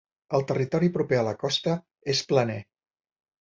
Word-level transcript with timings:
El 0.37 0.45
territori 0.51 0.89
proper 0.95 1.19
a 1.19 1.25
la 1.27 1.33
costa 1.43 1.75
és 2.15 2.23
planer. 2.33 2.57